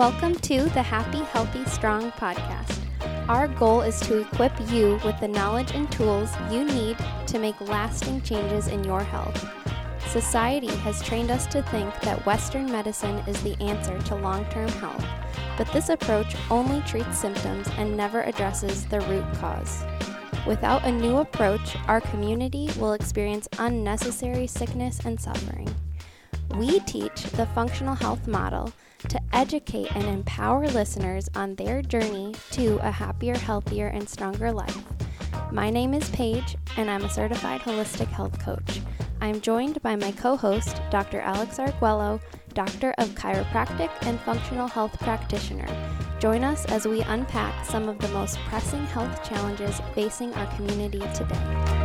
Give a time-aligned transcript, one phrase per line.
[0.00, 2.78] Welcome to the Happy, Healthy, Strong podcast.
[3.28, 6.96] Our goal is to equip you with the knowledge and tools you need
[7.26, 9.46] to make lasting changes in your health.
[10.08, 14.70] Society has trained us to think that Western medicine is the answer to long term
[14.70, 15.04] health,
[15.58, 19.84] but this approach only treats symptoms and never addresses the root cause.
[20.46, 25.68] Without a new approach, our community will experience unnecessary sickness and suffering.
[26.56, 28.72] We teach the functional health model
[29.08, 34.84] to educate and empower listeners on their journey to a happier, healthier, and stronger life.
[35.52, 38.80] My name is Paige, and I'm a certified holistic health coach.
[39.20, 41.20] I'm joined by my co host, Dr.
[41.20, 42.20] Alex Arguello,
[42.54, 45.68] Doctor of Chiropractic and Functional Health Practitioner.
[46.18, 51.00] Join us as we unpack some of the most pressing health challenges facing our community
[51.14, 51.79] today.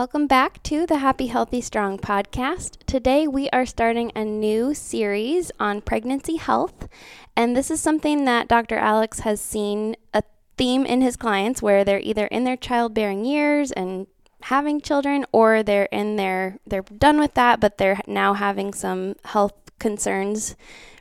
[0.00, 2.78] Welcome back to the Happy, Healthy, Strong podcast.
[2.86, 6.88] Today we are starting a new series on pregnancy health,
[7.36, 8.78] and this is something that Dr.
[8.78, 10.22] Alex has seen a
[10.56, 14.06] theme in his clients where they're either in their childbearing years and
[14.44, 19.16] having children or they're in their they're done with that but they're now having some
[19.26, 20.56] health concerns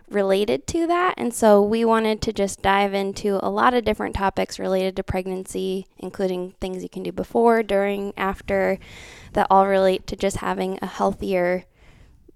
[0.09, 1.13] related to that.
[1.17, 5.03] And so we wanted to just dive into a lot of different topics related to
[5.03, 8.79] pregnancy, including things you can do before, during, after,
[9.33, 11.65] that all relate to just having a healthier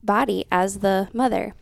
[0.04, 1.54] body as the mother.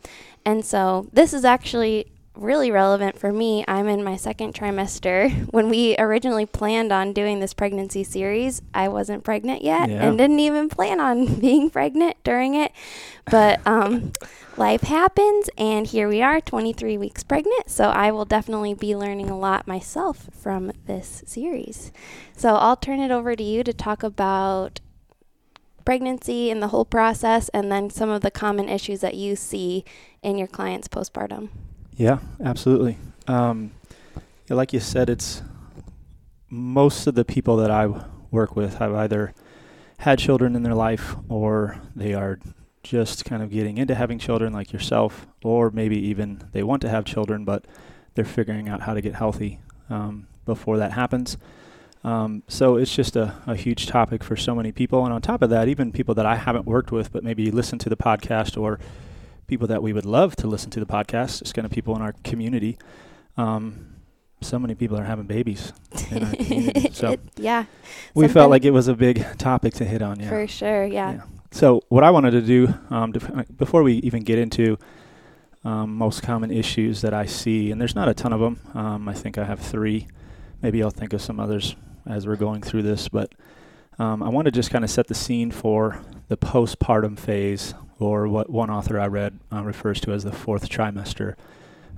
[0.44, 3.64] And so this is actually really relevant for me.
[3.68, 5.30] I'm in my second trimester.
[5.52, 10.06] When we originally planned on doing this pregnancy series, I wasn't pregnant yet yeah.
[10.06, 12.72] and didn't even plan on being pregnant during it.
[13.30, 14.12] But um,
[14.56, 17.68] life happens, and here we are, 23 weeks pregnant.
[17.68, 21.92] So I will definitely be learning a lot myself from this series.
[22.36, 24.80] So I'll turn it over to you to talk about
[25.84, 29.84] pregnancy and the whole process, and then some of the common issues that you see
[30.22, 31.50] in your clients postpartum.
[31.96, 32.98] Yeah, absolutely.
[33.26, 33.72] Um,
[34.48, 35.42] like you said, it's
[36.48, 37.88] most of the people that I
[38.30, 39.34] work with have either
[39.98, 42.38] had children in their life or they are
[42.82, 46.88] just kind of getting into having children like yourself, or maybe even they want to
[46.88, 47.64] have children, but
[48.14, 51.36] they're figuring out how to get healthy um, before that happens.
[52.04, 55.04] Um, so it's just a, a, huge topic for so many people.
[55.04, 57.78] And on top of that, even people that I haven't worked with, but maybe listen
[57.78, 58.80] to the podcast or
[59.46, 62.02] people that we would love to listen to the podcast, just kind of people in
[62.02, 62.78] our community.
[63.36, 63.96] Um,
[64.40, 65.72] so many people are having babies
[66.10, 66.88] in our community.
[66.92, 67.64] So it, yeah,
[68.14, 70.20] we felt like it was a big topic to hit on.
[70.20, 70.84] Yeah, for sure.
[70.84, 71.12] Yeah.
[71.12, 71.22] yeah.
[71.50, 74.78] So what I wanted to do um, to, before we even get into
[75.64, 78.58] um, most common issues that I see, and there's not a ton of them.
[78.74, 80.08] Um, I think I have three.
[80.60, 81.76] Maybe I'll think of some others
[82.06, 83.32] as we're going through this, but
[83.98, 88.28] um, I want to just kind of set the scene for the postpartum phase, or
[88.28, 91.34] what one author I read uh, refers to as the fourth trimester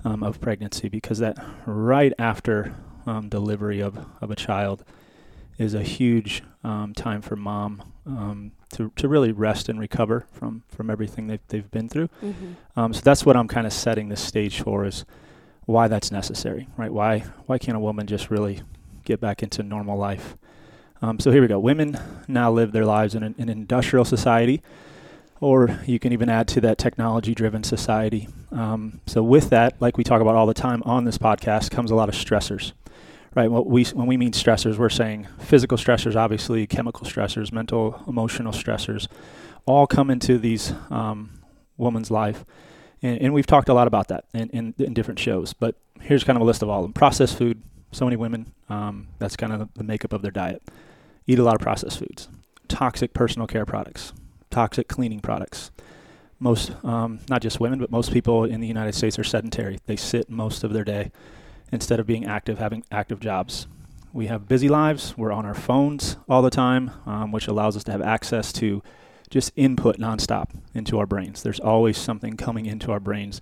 [0.04, 2.74] um, of pregnancy, because that right after
[3.06, 4.84] um, delivery of, of a child
[5.58, 10.62] is a huge um, time for mom um, to, to really rest and recover from,
[10.68, 12.08] from everything they've, they've been through.
[12.22, 12.52] Mm-hmm.
[12.76, 15.04] Um, so that's what I'm kind of setting the stage for is
[15.66, 16.92] why that's necessary, right?
[16.92, 18.62] Why, why can't a woman just really
[19.04, 20.36] get back into normal life?
[21.00, 21.58] Um, so here we go.
[21.58, 24.60] Women now live their lives in an, an industrial society,
[25.40, 28.28] or you can even add to that technology driven society.
[28.52, 31.90] Um, so, with that, like we talk about all the time on this podcast, comes
[31.90, 32.72] a lot of stressors
[33.34, 33.50] right?
[33.50, 38.52] What we when we mean stressors, we're saying physical stressors, obviously, chemical stressors, mental, emotional
[38.52, 39.08] stressors,
[39.66, 41.30] all come into these um,
[41.76, 42.44] woman's life,
[43.02, 45.52] and, and, we've talked a lot about that in, in, in, different shows.
[45.52, 47.62] But here's kind of a list of all of them: processed food.
[47.92, 50.62] So many women, um, that's kind of the makeup of their diet.
[51.26, 52.28] Eat a lot of processed foods,
[52.66, 54.12] toxic personal care products,
[54.54, 55.72] toxic cleaning products.
[56.38, 59.80] Most, um, not just women, but most people in the United States are sedentary.
[59.86, 61.10] They sit most of their day
[61.72, 63.66] instead of being active, having active jobs.
[64.12, 65.18] We have busy lives.
[65.18, 68.80] We're on our phones all the time, um, which allows us to have access to
[69.28, 71.42] just input nonstop into our brains.
[71.42, 73.40] There's always something coming into our brains.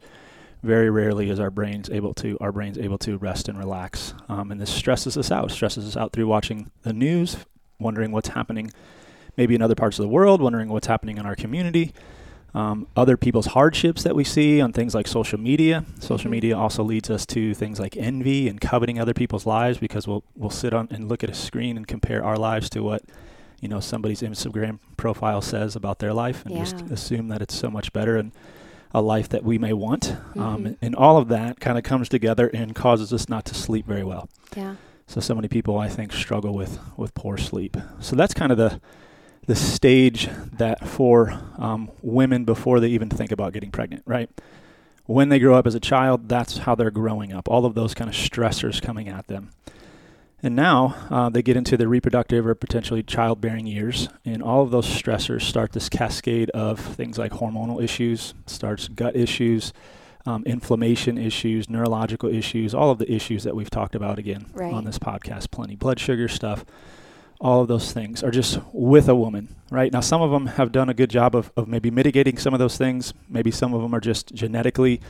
[0.63, 4.51] Very rarely is our brains able to our brains able to rest and relax, um,
[4.51, 5.51] and this stresses us out.
[5.51, 7.37] Stresses us out through watching the news,
[7.79, 8.71] wondering what's happening,
[9.37, 11.93] maybe in other parts of the world, wondering what's happening in our community,
[12.55, 15.85] um, other people's hardships that we see on things like social media.
[16.01, 16.31] Social mm-hmm.
[16.31, 20.23] media also leads us to things like envy and coveting other people's lives because we'll
[20.37, 23.03] we'll sit on and look at a screen and compare our lives to what
[23.61, 26.61] you know somebody's Instagram profile says about their life and yeah.
[26.65, 28.33] just assume that it's so much better and
[28.95, 30.11] a life that we may want.
[30.11, 30.41] Um, mm-hmm.
[30.41, 33.55] Um, and, and all of that kind of comes together and causes us not to
[33.55, 34.29] sleep very well.
[34.55, 34.77] Yeah.
[35.07, 37.79] So so many people I think struggle with with poor sleep.
[38.01, 38.79] So that's kind of the
[39.47, 44.31] the stage that for um, women before they even think about getting pregnant, right?
[45.07, 47.49] when they grow up as a child, that's how they're growing up.
[47.49, 49.51] All of those kind of stressors coming at them.
[50.45, 54.71] And now uh, they get into their reproductive or potentially childbearing years, and all of
[54.71, 59.73] those stressors start this cascade of things like hormonal issues, starts gut issues,
[60.25, 64.73] um, inflammation issues, neurological issues, all of the issues that we've talked about again Right.
[64.73, 66.65] on this podcast, plenty blood sugar stuff.
[67.43, 69.93] All of those things are just with a woman, right?
[69.93, 72.61] Now, some of them have done a good job of, of maybe mitigating some of
[72.61, 73.13] those things.
[73.29, 75.01] Maybe some of them are just genetically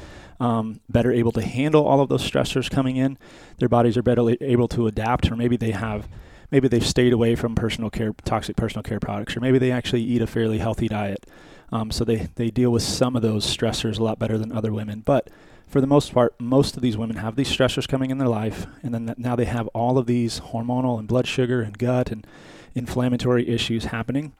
[0.40, 3.18] um, better able to handle all of those stressors coming in.
[3.58, 6.08] Their bodies are better able to adapt, or maybe they have,
[6.50, 10.02] maybe they've stayed away from personal care, toxic personal care products, or maybe they actually
[10.02, 11.26] eat a fairly healthy diet.
[11.70, 14.72] Um, so they, they deal with some of those stressors a lot better than other
[14.72, 15.02] women.
[15.04, 15.28] But
[15.72, 18.66] for the most part, most of these women have these stressors coming in their life,
[18.82, 22.26] and then now they have all of these hormonal and blood sugar and gut and
[22.74, 24.34] inflammatory issues happening,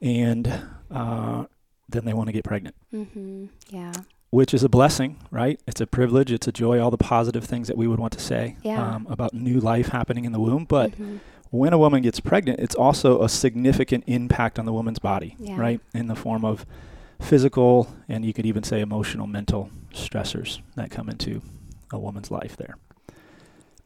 [0.00, 0.50] and
[0.90, 1.44] uh,
[1.88, 3.46] then they want to get pregnant, Mm-hmm.
[3.68, 3.92] Yeah.
[4.30, 5.60] which is a blessing, right?
[5.66, 8.20] It's a privilege, it's a joy, all the positive things that we would want to
[8.20, 8.94] say Yeah.
[8.94, 10.64] um, about new life happening in the womb.
[10.64, 11.20] But Mhm.
[11.50, 15.60] when a woman gets pregnant, it's also a significant impact on the woman's body, Yeah.
[15.60, 15.80] right?
[15.92, 16.64] In the form of
[17.20, 21.42] physical and you could even say emotional, mental stressors that come into
[21.92, 22.76] a woman's life there.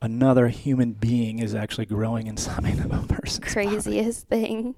[0.00, 3.50] Another human being is actually growing inside of a person's body.
[3.52, 4.76] craziest thing.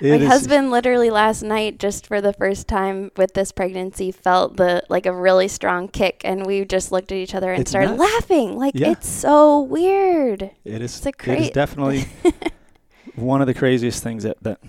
[0.00, 4.56] It My husband literally last night, just for the first time with this pregnancy, felt
[4.56, 7.96] the like a really strong kick, and we just looked at each other and started
[7.96, 8.12] nuts.
[8.12, 8.56] laughing.
[8.56, 8.92] Like Yeah.
[8.92, 10.42] it's so weird.
[10.64, 12.04] It is, it's a it is definitely
[13.16, 14.60] one of the craziest things that, that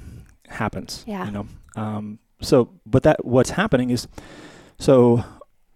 [0.48, 1.04] happens.
[1.08, 1.26] Yeah.
[1.26, 1.48] You know.
[1.76, 4.08] Um, so, but that what's happening is,
[4.78, 5.24] so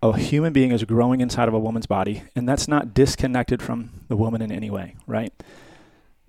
[0.02, 3.90] a human being is growing inside of a woman's body, and that's not disconnected from
[4.08, 5.34] the woman in any way, right?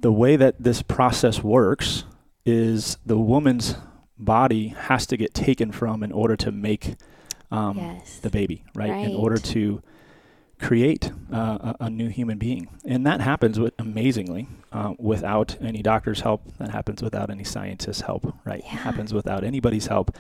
[0.01, 2.05] The way that this process works
[2.47, 3.75] is the woman's
[4.19, 6.97] body has to get taken from in order to make
[7.51, 8.19] um, yes.
[8.19, 8.91] the baby, right?
[8.91, 9.83] In order to
[10.61, 12.69] create uh, a, a new human being.
[12.85, 16.43] And that happens with, amazingly uh, without any doctor's help.
[16.59, 18.63] That happens without any scientist's help, right?
[18.65, 18.71] Yeah.
[18.77, 20.17] happens without anybody's help.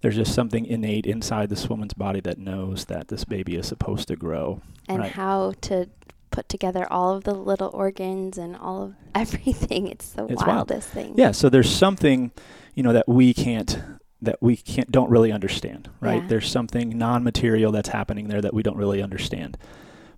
[0.00, 4.08] There's just something innate inside this woman's body that knows that this baby is supposed
[4.08, 4.60] to grow.
[4.88, 5.12] and right.
[5.12, 5.88] how to
[6.30, 9.86] put together all of the little organs and all of everything.
[9.88, 10.48] It's the It's wild.
[10.70, 11.14] wildest thing.
[11.16, 12.30] Yeah, so there's something,
[12.74, 13.78] you know, that we can't
[14.22, 16.22] that we can't don't really understand, right?
[16.22, 16.28] Yeah.
[16.28, 19.58] There's something non-material that's happening there that we don't really understand.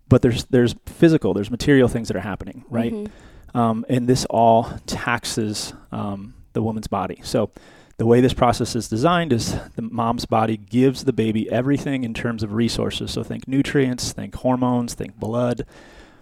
[0.09, 2.93] But there's there's physical, there's material things that are happening, right?
[2.93, 3.11] Mhm.
[3.55, 7.21] Um, and this all taxes um, the woman's body.
[7.23, 7.51] So
[7.97, 12.12] the way this process is designed is the mom's body gives the baby everything in
[12.12, 13.12] terms of resources.
[13.12, 15.65] So think nutrients, think hormones, think blood,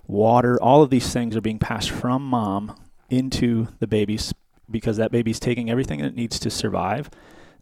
[0.06, 0.58] water.
[0.62, 2.76] All of these things are being passed from mom
[3.08, 4.32] into the baby's
[4.70, 7.11] because that baby's taking everything that it needs to survive.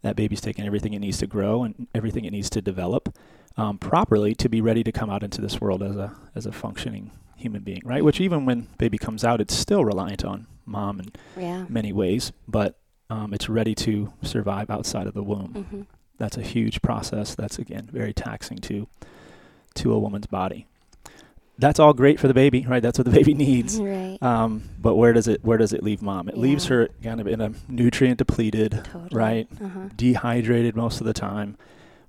[0.03, 3.15] That baby's taking everything it needs to grow and everything it needs to develop
[3.57, 6.53] um, properly to be ready to come out into this world as a as a
[6.53, 8.05] functioning human being, right?
[8.05, 11.13] Which even when baby comes out, it's still reliant on mom in
[11.43, 11.67] Yeah.
[11.69, 12.79] many ways, but
[13.11, 15.67] um, it's ready to survive outside of the womb.
[15.71, 15.83] hmm
[16.19, 17.35] That's a huge process.
[17.35, 18.87] That's again very taxing to
[19.75, 20.67] to a woman's body.
[21.59, 22.83] That's all great for the baby, right?
[22.83, 23.79] That's what the baby needs.
[23.79, 24.10] Right.
[24.23, 26.29] Um, but where does it where does it leave mom?
[26.29, 29.09] It leaves her kind of in a nutrient depleted, totally.
[29.13, 29.49] right?
[29.63, 29.89] Uh-huh.
[29.97, 31.57] dehydrated most of the time,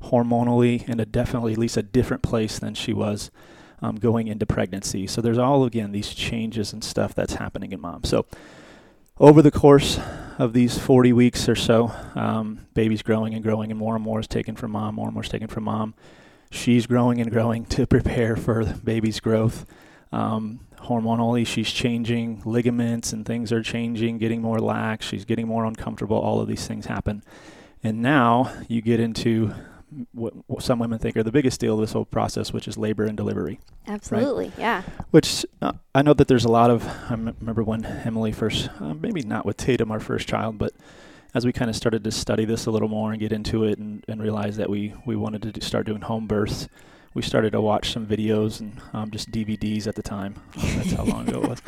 [0.04, 3.32] hormonally, in a definitely at least a different place than she was
[3.82, 5.08] um, going into pregnancy.
[5.08, 8.04] So there's all again these changes and stuff that's happening in mom.
[8.04, 8.26] So
[9.20, 10.00] over the course
[10.38, 14.20] of these 40 weeks or so, um, baby's growing and growing, and more and more
[14.20, 15.94] is taken from mom, more and more is taken from mom.
[16.50, 19.66] She's growing and growing to prepare for baby's growth.
[20.12, 20.60] Um,
[20.92, 25.06] hormonally, she's changing ligaments and things are changing, getting more lax.
[25.06, 26.18] She's getting more uncomfortable.
[26.18, 27.24] All of these things happen.
[27.84, 29.54] And now you get into
[30.14, 32.78] what, what some women think are the biggest deal of this whole process, which is
[32.78, 33.60] labor and delivery.
[33.88, 34.52] Absolutely.
[34.58, 34.84] Yeah.
[35.12, 36.86] Which uh, I know that there's a lot of.
[36.86, 40.74] I m- remember when Emily first, uh, maybe not with Tatum, our first child, but
[41.34, 43.80] as we kind of started to study this a little more and get into it
[43.80, 46.68] and, and realize that we, we wanted to do, start doing home births,
[47.14, 50.36] we started to watch some videos and um, just DVDs at the time.
[50.56, 51.62] That's how long ago it was.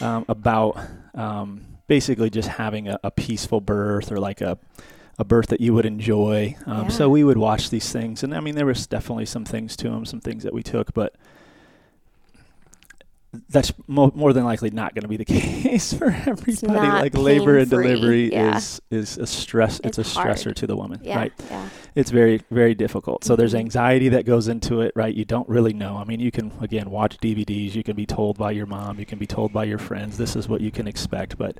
[0.00, 0.78] Um, about
[1.14, 4.58] um, basically just having a, a peaceful birth or like a
[5.18, 6.54] a birth that you would enjoy.
[6.66, 6.88] Um, Yeah.
[6.88, 9.88] So we would watch these things, and I mean, there was definitely some things to
[9.88, 11.14] them, some things that we took, but
[13.48, 16.76] that's mo- more than likely not going to be the case for everybody.
[16.78, 18.56] Like labor and delivery yeah.
[18.56, 19.80] is is a stress.
[19.84, 21.16] It's, It's a stressor to the woman, Yeah.
[21.16, 21.32] right?
[21.50, 21.68] Yeah.
[21.94, 23.24] It's very very difficult.
[23.24, 23.60] So there's Mhm.
[23.60, 25.14] anxiety that goes into it, right?
[25.14, 25.96] You don't really know.
[25.96, 27.74] I mean, you can again watch DVDs.
[27.74, 28.98] You can be told by your mom.
[28.98, 30.16] You can be told by your friends.
[30.18, 31.58] This is what you can expect, but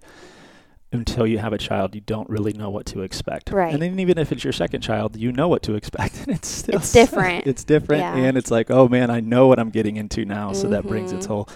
[0.93, 3.51] until you have a child, you don't really know what to expect.
[3.51, 3.73] Right.
[3.73, 6.15] And then even if it's your second child, you know what to expect.
[6.27, 7.47] And it's still It's different.
[7.51, 8.17] it's different, Yeah.
[8.17, 10.53] and it's like, oh man, I know what I'm getting into now.
[10.53, 11.31] So that brings its Mhm.
[11.31, 11.49] whole,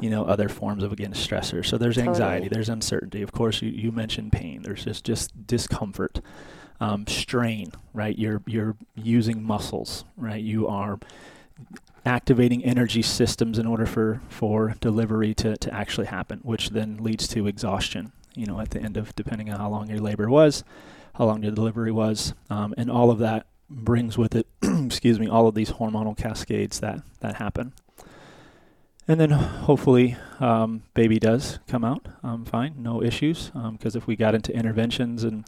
[0.00, 1.64] you know, other forms of again stressor.
[1.64, 2.48] So there's anxiety, Totally.
[2.48, 3.22] there's uncertainty.
[3.22, 4.62] Of course, you, you mentioned pain.
[4.62, 6.20] There's just just discomfort,
[6.80, 7.72] um, strain.
[7.92, 8.18] Right.
[8.18, 10.04] You're you're using muscles.
[10.16, 10.42] Right.
[10.42, 10.98] You are
[12.04, 17.28] activating energy systems in order for for delivery to to actually happen, which then leads
[17.28, 18.12] to exhaustion.
[18.34, 20.64] You know, at the end of depending on how long your labor was,
[21.14, 25.28] how long your delivery was, um, and all of that brings with it, excuse me,
[25.28, 27.72] all of these hormonal cascades that that happen.
[29.08, 33.50] And then hopefully, um, baby does come out um, fine, no issues.
[33.72, 35.44] Because if we got into interventions and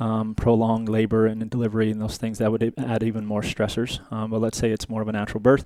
[0.00, 4.00] um, prolonged labor and delivery and those things, that would add even more stressors.
[4.12, 5.64] Um, but let's say it's more of a natural birth.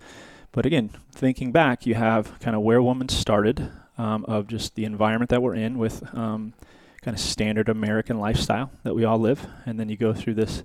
[0.53, 4.85] But again, thinking back, you have kind of where woman started um, of just the
[4.85, 6.55] environment that we're in with um,
[7.03, 10.63] kind of standard American lifestyle that we all live, and then you go through this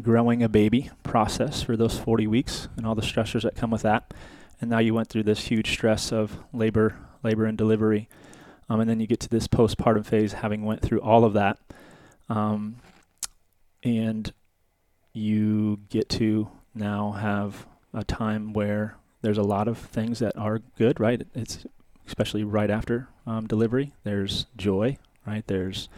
[0.00, 3.82] growing a baby process for those 40 weeks and all the stressors that come with
[3.82, 4.14] that.
[4.60, 8.08] And now you went through this huge stress of labor, labor and delivery,
[8.68, 11.58] um, and then you get to this postpartum phase, having went through all of that,
[12.28, 12.76] um,
[13.82, 14.32] and
[15.12, 20.60] you get to now have a time where there's a lot of things that are
[20.78, 21.22] good, right?
[21.34, 21.66] It's
[22.06, 23.92] especially right after um, delivery.
[24.04, 25.46] There's joy, right?
[25.46, 25.88] There's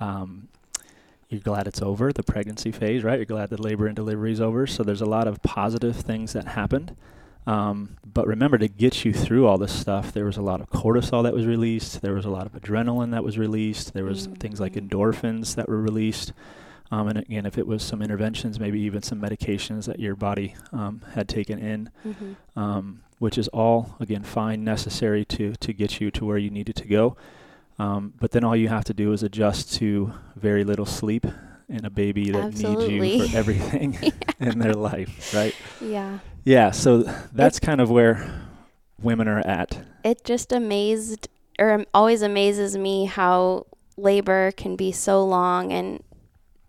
[0.00, 0.48] um,
[1.28, 3.18] you're glad it's over, the pregnancy phase, right?
[3.18, 4.66] You're glad the labor and delivery is over.
[4.66, 6.94] So there's a lot of positive things that happened.
[7.46, 10.70] Um, but remember, to get you through all this stuff, there was a lot of
[10.70, 12.02] cortisol that was released.
[12.02, 13.94] There was a lot of adrenaline that was released.
[13.94, 16.32] There was things like endorphins that were released.
[16.92, 20.54] Um, and again, if it was some interventions, maybe even some medications that your body
[20.72, 22.36] um, had taken in, Mhm.
[22.54, 26.76] um, which is all again fine, necessary to to get you to where you needed
[26.76, 27.16] to go.
[27.78, 31.26] Um, but then all you have to do is adjust to very little sleep
[31.68, 33.96] and a baby that needs you for everything
[34.38, 35.54] in their life, right?
[35.80, 36.18] Yeah.
[36.44, 36.70] Yeah.
[36.72, 38.42] So that's kind of where
[39.00, 39.78] women are at.
[40.04, 46.02] It just amazed or always amazes me how labor can be so long and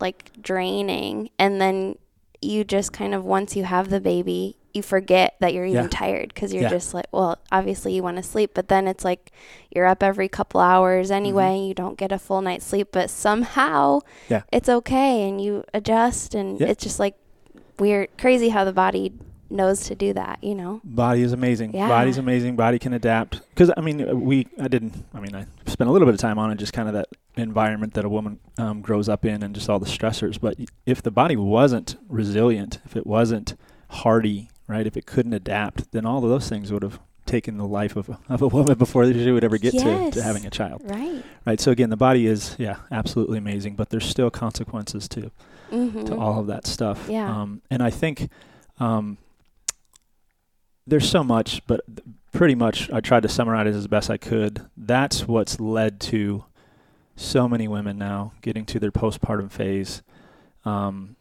[0.03, 1.97] like draining and then
[2.41, 5.89] you just kind of once you have the baby you forget that you're even Yeah.
[5.89, 6.69] tired because you're Yeah.
[6.69, 9.31] just like well obviously you want to sleep but then it's like
[9.73, 11.67] you're up every couple hours anyway Mm-hmm.
[11.69, 14.41] you don't get a full night's sleep but somehow Yeah.
[14.51, 17.15] it's okay and you adjust and it's just like
[17.79, 19.13] weird crazy how the body
[19.53, 21.75] knows to do that you know Body is amazing.
[21.75, 21.87] Yeah.
[21.87, 22.55] Body's amazing.
[22.55, 23.41] Body can adapt.
[23.49, 24.93] Because I mean, we I didn't.
[25.13, 27.07] I mean, I spent a little bit of time on it, just kind of that
[27.35, 30.39] environment that a woman um, grows up in, and just all the stressors.
[30.39, 33.55] But if the body wasn't resilient, if it wasn't
[33.89, 37.65] hardy, right, if it couldn't adapt, then all of those things would have taken the
[37.65, 40.49] life of a, of a woman before she would ever get to, to having a
[40.49, 40.81] child.
[40.85, 41.59] right Right.
[41.59, 45.31] So again, the body is yeah absolutely amazing, but there's still consequences to
[45.71, 46.05] mm-hmm.
[46.05, 47.07] to all of that stuff.
[47.09, 47.29] Yeah.
[47.29, 48.29] Um, and I think
[48.79, 49.17] um,
[50.85, 51.81] there's so much, but
[52.31, 54.65] pretty much I tried to summarize it as best I could.
[54.75, 56.45] That's what's led to
[57.15, 60.01] so many women now getting to their postpartum phase
[60.65, 61.15] um,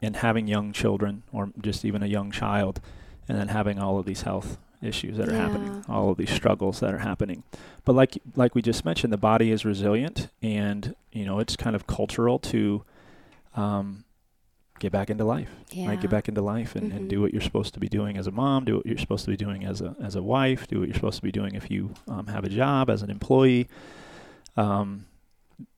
[0.00, 2.80] and having young children or just even a young child
[3.28, 6.80] and then having all of these health issues that are happening, all of these struggles
[6.80, 7.44] that are happening.
[7.84, 11.76] But like like we just mentioned, the body is resilient, and you know it's kind
[11.76, 12.82] of cultural to
[13.54, 14.04] um,
[14.82, 16.00] get back into life, yeah right?
[16.00, 17.08] Get back into life and, and Mhm.
[17.08, 19.30] do what you're supposed to be doing as a mom, do what you're supposed to
[19.30, 21.70] be doing as a as a wife, do what you're supposed to be doing if
[21.70, 23.68] you um, have a job as an employee.
[24.56, 25.06] Um,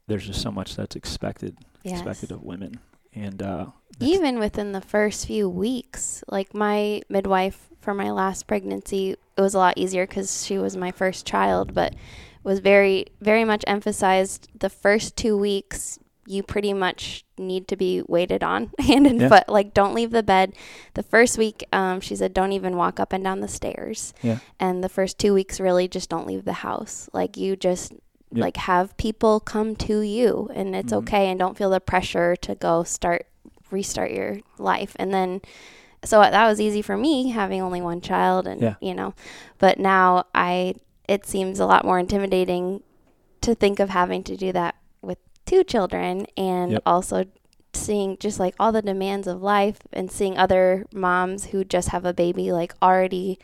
[0.09, 1.99] there's just so much that's expected yes.
[1.99, 2.81] expected of women,
[3.15, 3.67] and uh,
[4.01, 9.55] even within the first few weeks like my midwife for my last pregnancy it was
[9.55, 11.95] a lot easier because she was my first child but
[12.43, 18.03] was very very much emphasized the first two weeks you pretty much need to be
[18.09, 19.29] waited on hand and Yeah.
[19.29, 20.55] foot like don't leave the bed
[20.95, 24.39] the first week um, she said don't even walk up and down the stairs Yeah.
[24.61, 27.93] and the first two weeks really just don't leave the house like you just
[28.33, 28.43] Yeah.
[28.45, 30.99] like have people come to you and it's Mhm.
[30.99, 33.27] okay and don't feel the pressure to go start
[33.71, 35.41] restart your life and then
[36.05, 38.75] so that was easy for me having only one child and Yeah.
[38.81, 39.15] you know
[39.59, 40.75] but now i
[41.09, 42.83] it seems a lot more intimidating
[43.41, 44.75] to think of having to do that
[45.47, 46.83] two children and Yep.
[46.87, 47.25] also
[47.73, 52.05] seeing just like all the demands of life and seeing other moms who just have
[52.05, 53.39] a baby like already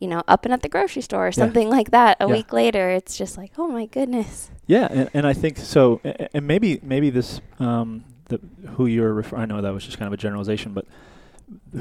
[0.00, 2.32] you know up and at the grocery store or something like that a Yeah.
[2.32, 6.00] week later it's just like oh my goodness Yeah, and, and I think so,
[6.34, 8.40] and maybe maybe this um, the
[8.76, 10.86] who you're refer- I know that was just kind of a generalization, but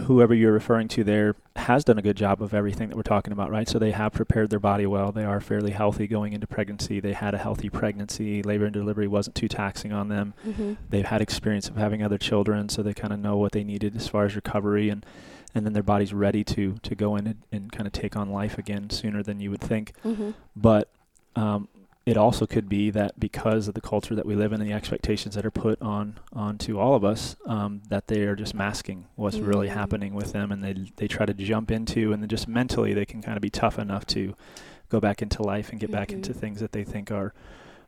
[0.05, 3.33] whoever you're referring to there has done a good job of everything that we're talking
[3.33, 3.67] about, right?
[3.67, 5.11] So they have prepared their body well.
[5.11, 6.99] They are fairly healthy going into pregnancy.
[6.99, 8.43] They had a healthy pregnancy.
[8.43, 10.33] Labor and delivery wasn't too taxing on them.
[10.45, 10.73] Mm-hmm.
[10.89, 13.95] They've had experience of having other children, so they kind of know what they needed
[13.95, 15.05] as far as recovery and
[15.55, 18.29] and then their body's ready to to go in and, and kind of take on
[18.29, 19.93] life again sooner than you would think.
[20.03, 20.31] Mm-hmm.
[20.55, 20.89] But
[21.35, 21.69] um,
[22.05, 24.73] it also could be that because of the culture that we live in and the
[24.75, 29.05] expectations that are put on onto all of us, um, that they are just masking
[29.15, 29.71] what's really Mm.
[29.73, 33.05] happening with them, and they they try to jump into, and then just mentally they
[33.05, 34.35] can kind of be tough enough to
[34.89, 36.35] go back into life and get back into Mhm.
[36.37, 37.33] things that they think are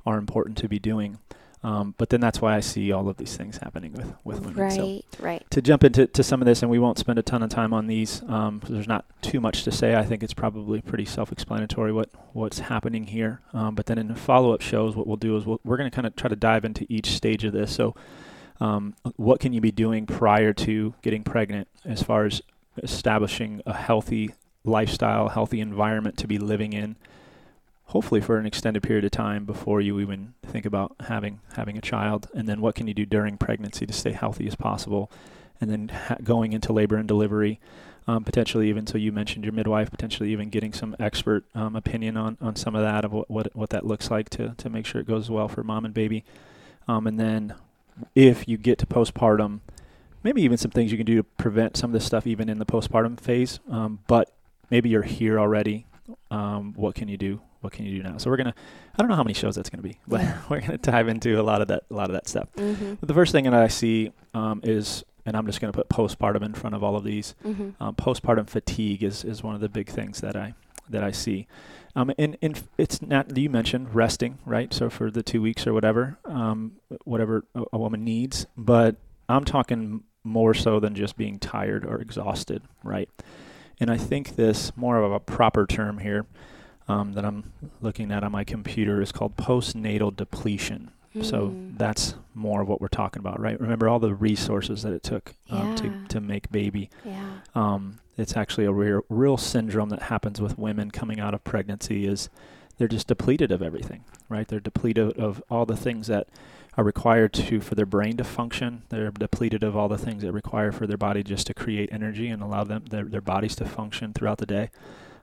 [0.05, 1.19] are important to be doing.
[1.63, 4.71] Um, but then that's why I see all of these things happening with with women.
[4.71, 5.43] So Right, right.
[5.49, 7.73] to jump into to some of this, and we won't spend a ton of time
[7.73, 8.21] on these.
[8.27, 9.95] Um, there's not too much to say.
[9.95, 13.41] I think it's probably pretty self-explanatory what what's happening here.
[13.53, 15.95] Um, but then in the follow-up shows, what we'll do is we'll, we're going to
[15.95, 17.73] kind of try to dive into each stage of this.
[17.73, 17.95] So,
[18.59, 22.41] um, what can you be doing prior to getting pregnant, as far as
[22.83, 26.97] establishing a healthy lifestyle, healthy environment to be living in?
[27.91, 31.81] Hopefully for an extended period of time before you even think about having having a
[31.81, 35.09] child, and then what can you do during pregnancy to stay healthy as possible,
[35.61, 37.61] and then ha- going into labor and delivery,
[38.05, 42.17] um, potentially even so you mentioned your midwife, potentially even getting some expert um, opinion
[42.17, 44.85] on, on some of that of what, what what that looks like to to make
[44.85, 46.25] sure it goes well for mom and baby,
[46.89, 47.55] um, and then
[48.15, 49.61] if you get to postpartum,
[50.23, 52.59] maybe even some things you can do to prevent some of this stuff even in
[52.59, 54.33] the postpartum phase, um, but
[54.69, 55.85] maybe you're here already.
[56.31, 57.41] Um, what can you do?
[57.67, 58.17] What can you do now?
[58.17, 58.55] So we're gonna.
[58.93, 60.37] I don't know how many shows that's gonna be, but Yeah.
[60.49, 61.83] we're gonna dive into a lot of that.
[61.91, 62.47] A lot of that stuff.
[62.53, 62.93] Mm-hmm.
[62.93, 66.43] But the first thing that I see um, is, and I'm just to put postpartum
[66.43, 67.35] in front of all of these.
[67.45, 67.83] Mm-hmm.
[67.83, 70.53] Um, postpartum fatigue is, is one of the big things that I
[70.87, 71.45] that I see.
[71.93, 74.73] Um, and, and it's not you mentioned resting, right?
[74.73, 78.45] So for the two weeks or whatever, um, whatever a, a woman needs.
[78.55, 78.95] But
[79.27, 83.09] I'm talking more so than just being tired or exhausted, right?
[83.77, 86.25] And I think this more of a proper term here
[86.87, 87.51] um, that I'm
[87.81, 90.91] looking at on my computer is called postnatal depletion.
[91.21, 91.77] So Mm.
[91.79, 93.59] that's more of what we're talking about, right?
[93.59, 95.75] Remember all the resources that it took um, Yeah.
[95.75, 96.89] to to make baby.
[97.03, 97.39] yeah.
[97.55, 102.05] Um, it's actually a real real syndrome that happens with women coming out of pregnancy.
[102.05, 102.29] Is
[102.77, 104.47] they're just depleted of everything, right?
[104.47, 106.27] They're depleted of all the things that
[106.77, 108.83] are required to for their brain to function.
[108.89, 112.27] They're depleted of all the things that require for their body just to create energy
[112.27, 114.69] and allow them their, their bodies to function throughout the day.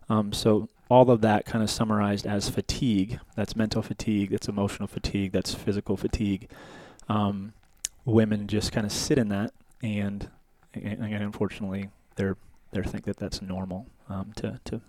[0.08, 3.18] Um, so all of that kind of summarized as fatigue.
[3.36, 4.30] That's mental fatigue.
[4.30, 5.32] That's emotional fatigue.
[5.32, 6.50] That's physical fatigue.
[7.08, 7.52] Um,
[8.04, 10.28] women just kind of sit in that, and,
[10.74, 12.36] unfortunately, they're
[12.72, 14.80] they think that that's normal um, to to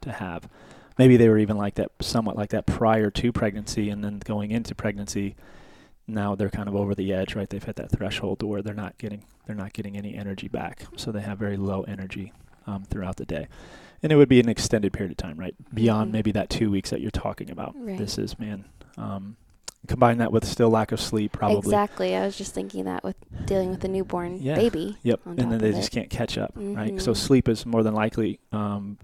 [0.00, 0.48] to have.
[0.98, 4.52] Maybe they were even like that, somewhat like that prior to pregnancy, and then going
[4.52, 5.34] into pregnancy,
[6.06, 7.48] now they're kind of over the edge, right?
[7.48, 10.86] They've hit that threshold to where they're not getting they're not getting any energy back,
[10.96, 12.32] so they have very low energy
[12.66, 13.48] um, throughout the day,
[14.02, 15.54] and it would be an extended period of time, right?
[15.74, 16.12] Beyond Mhm.
[16.12, 17.74] maybe that two weeks that you're talking about.
[17.78, 17.98] Right.
[17.98, 18.64] This is man.
[18.96, 19.36] Um,
[19.86, 21.58] combine that with still lack of sleep, probably.
[21.58, 22.16] Exactly.
[22.16, 24.54] I was just thinking that with dealing with a newborn Yeah.
[24.54, 24.96] baby.
[25.02, 25.90] Yep, and then they just it.
[25.98, 27.00] can't catch up, right?
[27.00, 27.16] So Mhm.
[27.16, 28.98] sleep is more than likely um,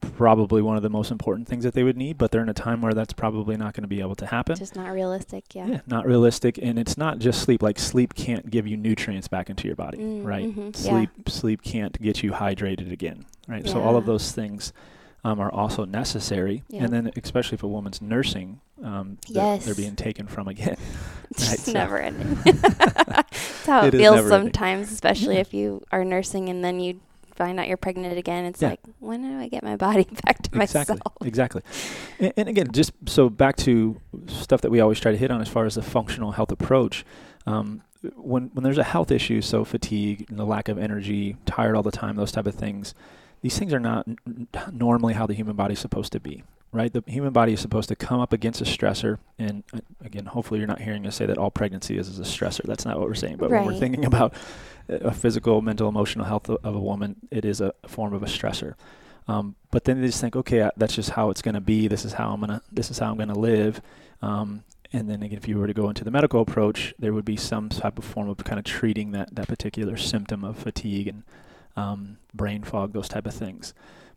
[0.00, 2.54] probably one of the most important things that they would need, but they're in a
[2.54, 4.56] time where that's probably not going to be able to happen.
[4.56, 5.54] Just not realistic.
[5.54, 5.80] Yeah.
[5.86, 7.62] not realistic, and it's not just sleep.
[7.62, 10.44] Like sleep can't give you nutrients back into your body, Mm, right?
[10.54, 10.90] mhm, yeah.
[10.90, 13.66] Sleep sleep can't get you hydrated again, right?
[13.68, 14.72] So all of those things
[15.24, 16.84] um, are also necessary, Yeah.
[16.84, 20.76] and then especially if a woman's nursing, um, they're, they're being taken from again.
[21.30, 22.34] It's Right, so- never ending.
[22.44, 24.46] That's how it, It feels never ending.
[24.52, 25.40] sometimes, especially Yeah.
[25.40, 27.00] if you are nursing and then you
[27.36, 28.44] find out you're pregnant again.
[28.44, 28.70] It's Yeah.
[28.70, 31.12] like, when do I get my body back to exactly myself?
[31.24, 31.62] exactly
[32.20, 35.40] and, and again just so back to stuff that we always try to hit on
[35.40, 37.04] as far as the functional health approach
[37.46, 37.82] um,
[38.16, 41.82] when when there's a health issue so fatigue and the lack of energy tired all
[41.82, 42.94] the time those type of things
[43.42, 46.42] these things are not n- normally how the human body is supposed to be
[46.74, 50.26] right the human body is supposed to come up against a stressor and uh, again
[50.26, 52.98] hopefully you're not hearing us say that all pregnancy is, is a stressor that's not
[52.98, 54.34] what we're saying but when we're thinking about
[54.88, 58.74] a physical mental emotional health of a woman it is a form of a stressor
[59.26, 61.88] um, but then they just think, okay, uh, that's just how it's going to be.
[61.88, 62.62] This is how I'm gonna.
[62.70, 63.80] This is how I'm gonna live.
[64.20, 67.24] Um, and then again, if you were to go into the medical approach, there would
[67.24, 71.08] be some type of form of kind of treating that that particular symptom of fatigue
[71.08, 71.22] and
[71.76, 73.72] um, brain fog, those type of things.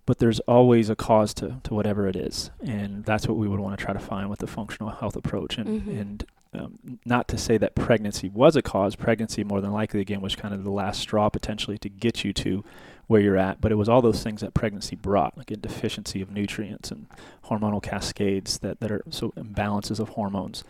[0.07, 3.59] But there's always a cause to, to whatever it is, and that's what we would
[3.59, 5.57] want to try to find with the functional health approach.
[5.59, 5.99] And Mhm.
[6.01, 8.95] and um, not to say that pregnancy was a cause.
[8.95, 12.31] Pregnancy more than likely again was kind of the last straw potentially to get you
[12.33, 12.63] to
[13.07, 16.21] where you're at, but it was all those things that pregnancy brought, like a deficiency
[16.21, 17.05] of nutrients and
[17.45, 20.63] hormonal cascades that, that are so imbalances of hormones.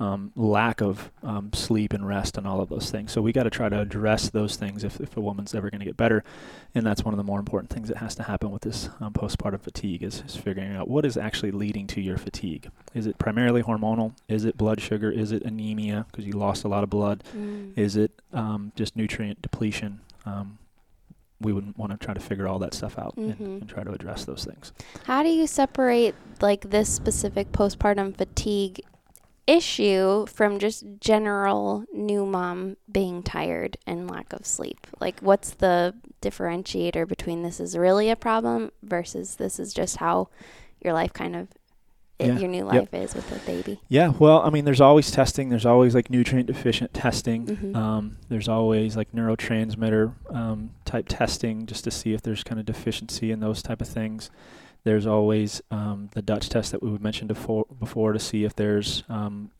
[0.00, 3.10] Um, lack of um, sleep and rest and all of those things.
[3.10, 5.80] So we got to try to address those things if, if a woman's ever going
[5.80, 6.22] to get better.
[6.74, 9.12] And that's one of the more important things that has to happen with this um,
[9.12, 12.70] postpartum fatigue is, is figuring out what is actually leading to your fatigue.
[12.94, 14.12] Is it primarily hormonal?
[14.28, 15.10] Is it blood sugar?
[15.10, 17.24] Is it anemia because you lost a lot of blood?
[17.36, 17.76] Mm.
[17.76, 20.00] Is it um, just nutrient depletion?
[20.24, 20.58] Um,
[21.40, 23.30] we wouldn't want to try to figure all that stuff out Mhm.
[23.38, 24.72] and, and try to address those things.
[25.04, 28.80] How do you separate like this specific postpartum fatigue
[29.48, 34.86] issue from just general new mom being tired and lack of sleep?
[35.00, 40.28] Like what's the differentiator between this is really a problem versus this is just how
[40.84, 41.48] your life kind of
[42.20, 42.36] Yeah.
[42.38, 42.74] your new Yep.
[42.74, 43.80] life is with a baby?
[43.88, 45.48] Yeah, well, I mean, there's always testing.
[45.50, 47.46] There's always like nutrient deficient testing.
[47.46, 47.76] Mhm.
[47.76, 52.66] Um, there's always like neurotransmitter um, type testing just to see if there's kind of
[52.66, 54.30] deficiency in those type of things.
[54.88, 59.04] There's always um, the Dutch test that we mentioned before, before to see if there's
[59.10, 59.50] um,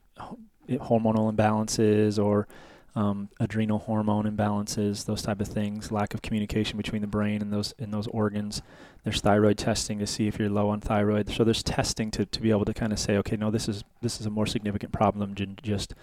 [0.70, 2.48] hormonal imbalances or
[2.94, 5.92] um, adrenal hormone imbalances, those type of things.
[5.92, 8.62] Lack of communication between the brain and those and those organs.
[9.04, 11.28] There's thyroid testing to see if you're low on thyroid.
[11.28, 13.84] So there's testing to, to be able to kind of say, okay, no, this is
[14.00, 15.94] this is a more significant problem than just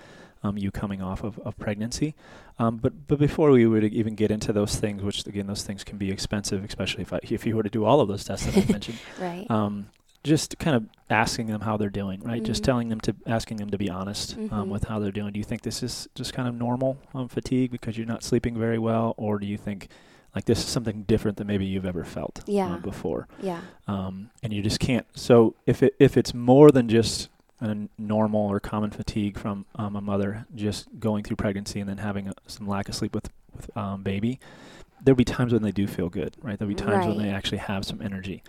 [0.45, 2.13] um, you coming off of, of pregnancy.
[2.59, 5.83] Um, but but before we would even get into those things, which again those things
[5.83, 8.45] can be expensive, especially if I, if you were to do all of those tests
[8.45, 9.49] that I mentioned, Right.
[9.49, 9.87] um,
[10.23, 12.41] just kind of asking them how they're doing, right?
[12.43, 12.65] Just Mhm.
[12.65, 14.51] telling them to asking them to be honest Mhm.
[14.53, 15.33] um, with how they're doing.
[15.33, 18.57] Do you think this is just kind of normal um, fatigue because you're not sleeping
[18.57, 19.87] very well, or do you think
[20.35, 22.73] like this is something different than maybe you've ever felt Yeah.
[22.75, 23.27] um, before?
[23.41, 23.61] yeah.
[23.87, 25.05] um, and you just can't.
[25.13, 27.29] So if it if it's more than just
[27.61, 31.97] a normal or common fatigue from um, a mother just going through pregnancy and then
[31.99, 34.39] having a, some lack of sleep with with um, baby,
[35.01, 36.59] there'll be times when they do feel good, right?
[36.59, 38.43] There'll be times when they actually have some energy,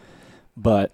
[0.57, 0.92] but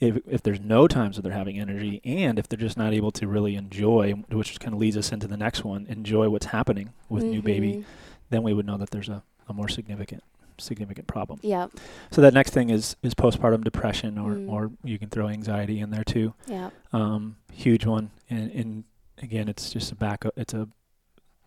[0.00, 3.10] if if there's no times that they're having energy and if they're just not able
[3.12, 6.92] to really enjoy, which kind of leads us into the next one, enjoy what's happening
[7.08, 7.84] with new baby, Mhm.
[8.30, 10.22] then we would know that there's a, a more significant
[10.58, 11.38] significant problem.
[11.42, 11.68] Yeah.
[12.10, 14.48] So that next thing is is postpartum depression, or Mm.
[14.50, 16.34] or you can throw anxiety in there too.
[16.46, 16.70] Yeah.
[16.92, 18.84] Um, huge one, and, and
[19.22, 20.24] again, it's just a back.
[20.36, 20.68] It's a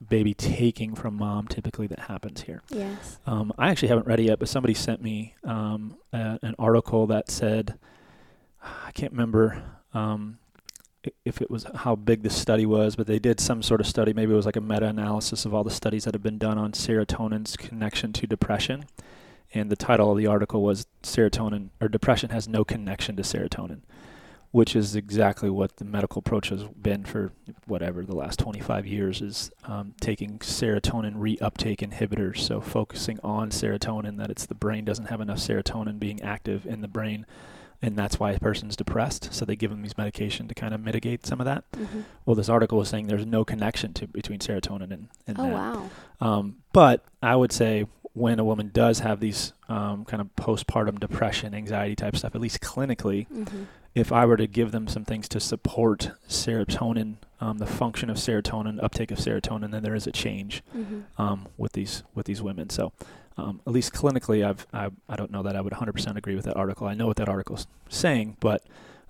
[0.10, 2.62] baby taking from mom typically that happens here.
[2.70, 3.18] Yes.
[3.26, 7.08] Um, I actually haven't read it yet, but somebody sent me um, a, an article
[7.08, 7.80] that said
[8.62, 10.38] I can't remember um,
[11.26, 14.14] if it was how big the study was, but they did some sort of study.
[14.14, 16.72] Maybe it was like a meta-analysis of all the studies that have been done on
[16.72, 18.86] serotonin's connection to depression.
[19.54, 23.82] And the title of the article was "Serotonin or Depression has no connection to serotonin,"
[24.52, 27.32] which is exactly what the medical approach has been for
[27.66, 32.40] whatever the last 25 years is um, taking serotonin reuptake inhibitors.
[32.40, 36.82] So focusing on serotonin, that it's the brain doesn't have enough serotonin being active in
[36.82, 37.26] the brain,
[37.82, 39.34] and that's why a person's depressed.
[39.34, 41.64] So they give them these medication to kind of mitigate some of that.
[41.76, 45.44] hmm Well, this article was saying there's no connection to between serotonin and, and Oh
[45.44, 45.54] that.
[45.54, 45.90] wow.
[46.20, 51.00] Um, but I would say when a woman does have these um, kind of postpartum
[51.00, 53.64] depression, anxiety type stuff, at least clinically, hmm
[53.96, 58.18] if I were to give them some things to support serotonin, um, the function of
[58.18, 62.40] serotonin, uptake of serotonin, then there is a change hmm um, with these with these
[62.42, 62.70] women.
[62.70, 62.92] So,
[63.38, 66.46] um, at least clinically, I've I, I don't know that I would 100% agree with
[66.46, 66.88] that article.
[66.88, 68.64] I know what that article's saying, but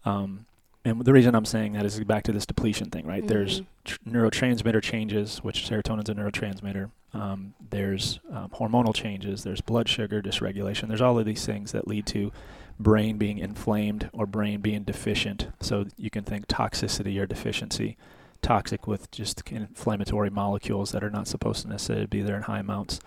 [0.06, 0.46] um,
[0.86, 3.26] and the reason I'm saying that is back to this depletion thing, right?
[3.28, 3.66] There's Mhm.
[3.84, 6.92] tr- neurotransmitter changes, which serotonin's a neurotransmitter.
[7.13, 9.44] Um, there's um, hormonal changes.
[9.44, 10.88] There's blood sugar dysregulation.
[10.88, 12.32] There's all of these things that lead to
[12.80, 15.48] brain being inflamed or brain being deficient.
[15.62, 17.98] So you can think toxicity or deficiency,
[18.42, 22.60] toxic with just inflammatory molecules that are not supposed to necessarily be there in high
[22.60, 23.00] amounts.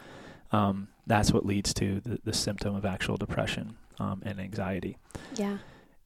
[0.53, 4.97] Um, that's what leads to the, the symptom of actual depression um, and anxiety.
[5.35, 5.59] Yeah.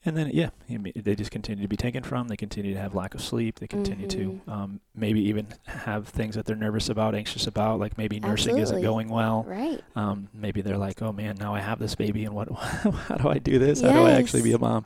[0.07, 2.29] And then, yeah, they just continue to be taken from.
[2.29, 3.59] They continue to have lack of sleep.
[3.59, 4.53] They continue to Mhm.
[4.53, 8.83] um, maybe even have things that they're nervous about, anxious about, like maybe nursing isn't
[8.83, 9.45] going well.
[9.49, 9.81] Right.
[9.97, 12.53] Um, maybe they're like, oh man, now I have this baby, and what?
[12.53, 13.81] how do I do this?
[13.81, 14.85] How do I actually be a mom?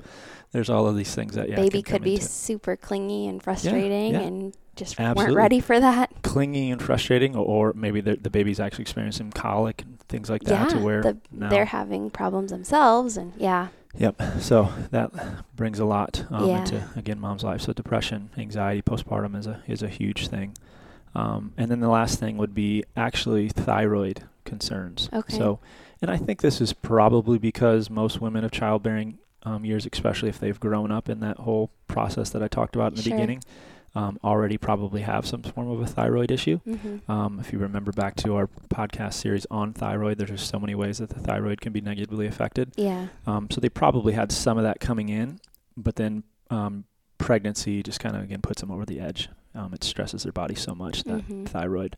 [0.53, 4.13] There's all of these things that yeah, Baby could be into super clingy and frustrating
[4.13, 4.21] yeah.
[4.21, 5.25] and just Absolutely.
[5.25, 6.11] weren't ready for that.
[6.23, 10.45] clingy and frustrating, or, or maybe the the baby's actually experiencing colic and things like
[10.45, 10.79] that, yeah.
[10.79, 13.69] to where the, they're having problems themselves and yeah.
[13.97, 14.23] Yep.
[14.41, 15.11] So that
[15.57, 16.61] brings a lot um, Yeah.
[16.61, 17.61] into again mom's life.
[17.63, 20.55] So depression, anxiety, postpartum is a is a huge thing.
[21.15, 25.09] Um, and then the last thing would be actually thyroid concerns.
[25.13, 25.37] Okay.
[25.37, 25.59] So,
[26.01, 30.39] and I think this is probably because most women of childbearing um, years, especially if
[30.39, 33.15] they've grown up in that whole process that I talked about in the Sure.
[33.17, 33.43] beginning,
[33.95, 36.61] um, already probably have some form of a thyroid issue.
[36.67, 37.11] Mm-hmm.
[37.11, 40.75] Um, if you remember back to our podcast series on thyroid, there's just so many
[40.75, 42.73] ways that the thyroid can be negatively affected.
[42.77, 43.09] Yeah.
[43.27, 45.41] Um, so they probably had some of that coming in,
[45.77, 46.85] but then um,
[47.19, 50.55] pregnancy just kind of again puts them over the edge Um, it stresses their body
[50.55, 51.47] so much that Mhm.
[51.49, 51.97] thyroid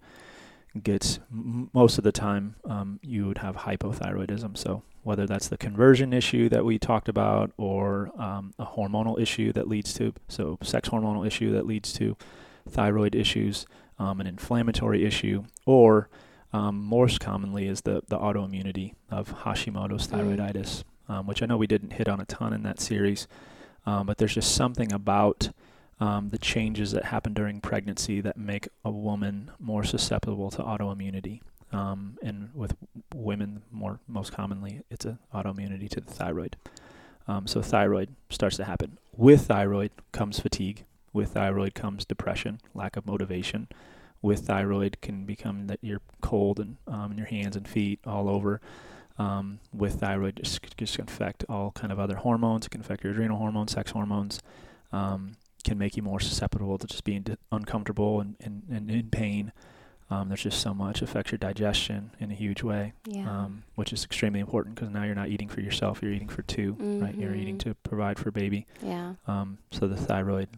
[0.83, 4.56] gets m- most of the time um, you would have hypothyroidism.
[4.56, 9.52] So whether that's the conversion issue that we talked about or um, a hormonal issue
[9.52, 12.16] that leads to so sex hormonal issue that leads to
[12.68, 13.66] thyroid issues,
[13.98, 16.09] um, an inflammatory issue, or
[16.52, 20.37] um, most commonly is the the autoimmunity of Hashimoto's Mm.
[20.37, 23.26] thyroiditis, um, which I know we didn't hit on a ton in that series,
[23.87, 25.50] um, but there's just something about
[26.01, 31.41] um, the changes that happen during pregnancy that make a woman more susceptible to autoimmunity.
[31.73, 32.75] Um, and with
[33.15, 36.57] women, more most commonly, it's an autoimmunity to the thyroid.
[37.29, 38.99] Um, so thyroid starts to happen.
[39.17, 40.85] With thyroid comes fatigue.
[41.13, 43.69] With thyroid comes depression, lack of motivation.
[44.23, 48.29] With thyroid can become that you're cold and um, in your hands and feet all
[48.29, 48.61] over.
[49.19, 52.67] Um, with thyroid, just, just can affect all kind of other hormones.
[52.67, 54.41] It can affect your adrenal hormones, sex hormones.
[54.93, 59.53] Um, can make you more susceptible to just being uncomfortable and, and, and in pain.
[60.11, 63.31] Um, there's just so much affects your digestion in a huge way, Yeah.
[63.31, 66.42] um, which is extremely important because now you're not eating for yourself, you're eating for
[66.42, 67.14] 2 right?
[67.14, 67.61] You're eating Mhm.
[67.61, 68.66] to provide for baby.
[68.83, 69.14] yeah.
[69.29, 70.49] Um, so the thyroid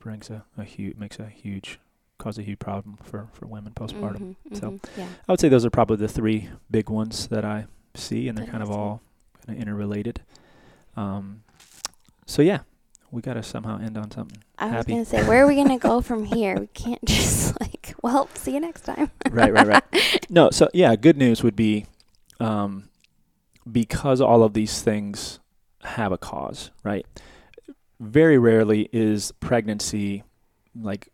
[0.00, 1.78] brings a, a huge, makes a huge,
[2.18, 4.36] cause a huge problem for, for women postpartum.
[4.50, 5.08] Mhm, So- mhm, yeah.
[5.26, 8.46] I would say those are probably the three big ones that I see, and they're
[8.46, 9.00] kind of all
[9.46, 10.20] kind of interrelated.
[10.94, 11.42] Um,
[12.26, 12.60] so yeah,
[13.10, 14.38] we got to somehow end on something.
[14.58, 14.92] I was happy.
[14.92, 16.58] gonna say, where are we gonna go from here?
[16.58, 19.10] We can't just like, well, see you next time.
[19.30, 20.26] right, right, right.
[20.30, 21.86] No, so yeah, good news would be
[22.38, 22.88] um,
[23.70, 25.40] because all of these things
[25.82, 27.04] have a cause, right?
[27.98, 30.22] Very rarely is pregnancy
[30.80, 31.08] like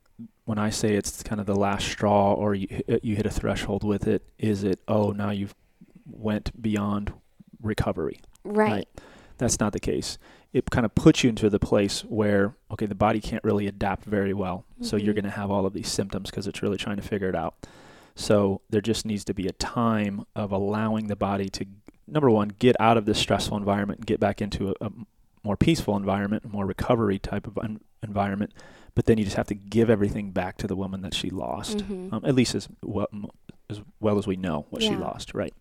[0.44, 2.68] when I say it's kind of the last straw or you
[3.02, 4.22] you hit a threshold with it.
[4.38, 5.54] Is it oh now you've
[6.04, 7.12] went beyond
[7.60, 8.20] recovery?
[8.44, 8.88] Right.
[9.38, 10.18] That's not the case.
[10.56, 14.04] It kind of puts you into the place where okay the body can't really adapt
[14.04, 15.16] very well, so you're Mhm.
[15.16, 17.54] going to have all of these symptoms because it's really trying to figure it out.
[18.14, 21.66] So there just needs to be a time of allowing the body to
[22.08, 24.90] number one get out of this stressful environment and get back into a, a
[25.42, 28.52] more peaceful environment, more recovery type of en- environment.
[28.94, 31.78] But then you just have to give everything back to the woman that she lost,
[31.78, 32.12] Mhm.
[32.14, 33.08] um, at least as well
[33.68, 35.52] as well as we know what she lost, right?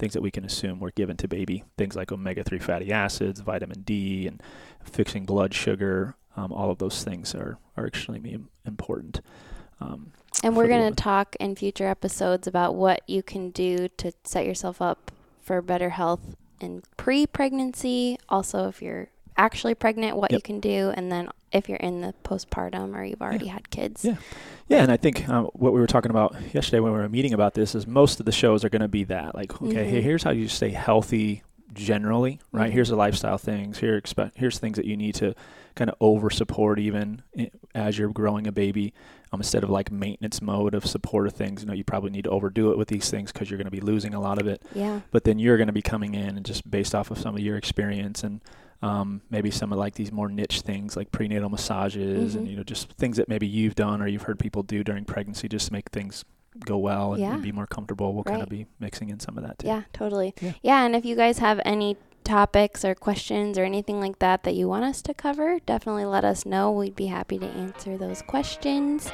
[0.00, 3.40] Things that we can assume were given to baby, things like omega three fatty acids,
[3.40, 4.42] vitamin D, and
[4.82, 6.16] fixing blood sugar.
[6.36, 9.20] Um, all of those things are are extremely important.
[9.78, 14.12] Um, And we're going to talk in future episodes about what you can do to
[14.24, 15.10] set yourself up
[15.42, 18.18] for better health in pre pregnancy.
[18.28, 20.92] Also, if you're actually pregnant, what you can do.
[20.96, 24.04] And then if you're in the postpartum or you've already had kids.
[24.04, 24.16] Yeah.
[24.68, 27.32] Yeah, and I think uh, what we were talking about yesterday when we were meeting
[27.32, 29.34] about this is most of the shows are going to be that.
[29.34, 30.02] Like, okay, hey, Mhm.
[30.04, 32.70] here's how you stay healthy generally, right?
[32.70, 32.74] Mhm.
[32.74, 33.78] Here's the lifestyle things.
[33.78, 35.34] Here, expect here's things that you need to
[35.74, 37.22] kind of over support even
[37.74, 38.92] as you're growing a baby.
[39.32, 42.24] Um, instead of like maintenance mode of support of things, you know, you probably need
[42.24, 44.48] to overdo it with these things because you're going to be losing a lot of
[44.48, 44.60] it.
[44.74, 45.00] Yeah.
[45.12, 47.40] But then you're going to be coming in and just based off of some of
[47.40, 48.40] your experience and
[48.82, 52.50] um, maybe some of like these more niche things like prenatal massages and Mhm.
[52.50, 55.48] you know just things that maybe you've done or you've heard people do during pregnancy
[55.48, 56.24] just to make things
[56.64, 57.34] go well and, Yeah.
[57.34, 58.12] and be more comfortable.
[58.14, 59.66] We'll kind of be mixing in some of that too.
[59.68, 60.34] Yeah, totally.
[60.40, 60.52] Yeah.
[60.62, 60.84] Yeah.
[60.84, 64.66] and if you guys have any topics or questions or anything like that that you
[64.68, 66.70] want us to cover, definitely let us know.
[66.72, 69.10] We'd be happy to answer those questions.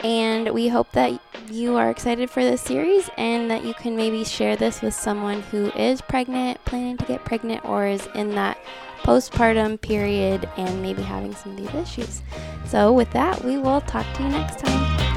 [0.00, 1.18] And we hope that
[1.50, 5.40] you are excited for this series and that you can maybe share this with someone
[5.50, 8.58] who is pregnant, planning to get pregnant, or is in that
[9.02, 12.22] postpartum period and maybe having some of these issues.
[12.66, 15.15] So, with that, we will talk to you next time.